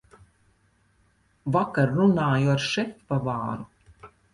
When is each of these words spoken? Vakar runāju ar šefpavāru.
Vakar 1.57 1.95
runāju 2.01 2.53
ar 2.59 2.67
šefpavāru. 2.73 4.15